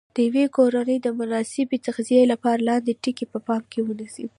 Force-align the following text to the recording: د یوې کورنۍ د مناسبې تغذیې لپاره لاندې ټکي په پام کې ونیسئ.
د 0.15 0.17
یوې 0.27 0.45
کورنۍ 0.55 0.97
د 1.01 1.07
مناسبې 1.19 1.77
تغذیې 1.85 2.23
لپاره 2.31 2.65
لاندې 2.69 2.99
ټکي 3.03 3.25
په 3.31 3.39
پام 3.47 3.61
کې 3.71 3.79
ونیسئ. 3.87 4.25